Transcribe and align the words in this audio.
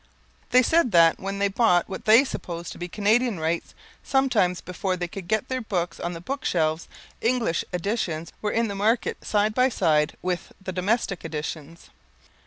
They 0.49 0.63
said 0.63 0.91
that, 0.93 1.19
when 1.19 1.37
they 1.37 1.47
bought 1.47 1.87
what 1.87 2.05
they 2.05 2.23
supposed 2.23 2.71
to 2.71 2.79
be 2.79 2.87
Canadian 2.87 3.39
rights, 3.39 3.75
sometimes 4.01 4.59
before 4.59 4.97
they 4.97 5.07
could 5.07 5.27
get 5.27 5.47
their 5.47 5.61
books 5.61 5.99
on 5.99 6.13
the 6.13 6.19
bookshelves, 6.21 6.87
English 7.21 7.63
editions 7.71 8.33
were 8.41 8.49
in 8.49 8.67
the 8.67 8.73
market 8.73 9.23
side 9.23 9.53
by 9.53 9.69
side 9.69 10.17
with 10.23 10.53
the 10.59 10.71
domestic 10.71 11.23
editions. 11.23 11.91